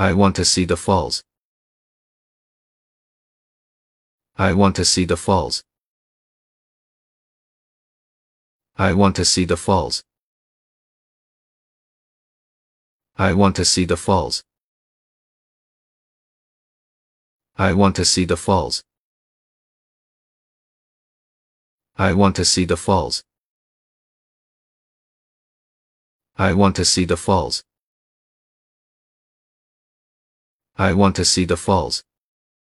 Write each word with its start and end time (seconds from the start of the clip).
I 0.00 0.12
want 0.12 0.36
to 0.36 0.44
see 0.44 0.64
the 0.64 0.76
falls. 0.76 1.24
I 4.36 4.52
want 4.52 4.76
to 4.76 4.84
see 4.84 5.04
the 5.04 5.16
falls. 5.16 5.64
I 8.76 8.92
want 8.92 9.16
to 9.16 9.24
see 9.24 9.44
the 9.44 9.56
falls. 9.56 10.04
I 13.16 13.32
want 13.32 13.56
to 13.56 13.64
see 13.64 13.84
the 13.86 13.96
falls. 13.96 14.44
I 17.56 17.72
want 17.72 17.96
to 17.96 18.04
see 18.04 18.24
the 18.24 18.36
falls. 18.36 18.84
I 21.96 22.12
want 22.12 22.36
to 22.36 22.44
see 22.44 22.64
the 22.64 22.76
falls. 22.76 23.24
I 26.36 26.52
want 26.52 26.76
to 26.76 26.84
see 26.84 27.04
the 27.04 27.16
falls. 27.16 27.64
I 30.80 30.92
want 30.92 31.16
to 31.16 31.24
see 31.24 31.44
the 31.44 31.56
falls. 31.56 32.04